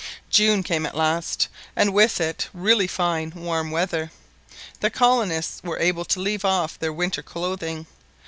June 0.31 0.63
came 0.63 0.87
at 0.87 0.97
last, 0.97 1.47
and 1.75 1.93
with 1.93 2.19
it 2.19 2.49
really 2.55 2.87
fine 2.87 3.31
warm 3.35 3.69
weather. 3.69 4.09
The 4.79 4.89
colonists 4.89 5.61
were 5.63 5.77
able 5.77 6.05
to 6.05 6.19
leave 6.19 6.43
off 6.43 6.79
their 6.79 6.91
winter 6.91 7.21
clothing. 7.21 7.85